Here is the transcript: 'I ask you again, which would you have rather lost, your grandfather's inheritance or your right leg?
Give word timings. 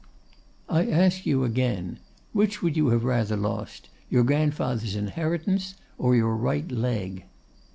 'I 0.67 0.87
ask 0.87 1.25
you 1.27 1.43
again, 1.43 1.99
which 2.33 2.63
would 2.63 2.75
you 2.75 2.87
have 2.87 3.03
rather 3.03 3.37
lost, 3.37 3.87
your 4.09 4.23
grandfather's 4.23 4.95
inheritance 4.95 5.75
or 5.99 6.15
your 6.15 6.35
right 6.35 6.71
leg? 6.71 7.25